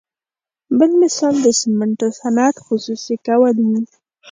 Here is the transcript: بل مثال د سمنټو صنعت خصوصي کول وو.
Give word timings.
بل 0.77 0.91
مثال 1.03 1.35
د 1.45 1.47
سمنټو 1.61 2.07
صنعت 2.19 2.55
خصوصي 2.65 3.15
کول 3.27 3.55
وو. 3.69 3.79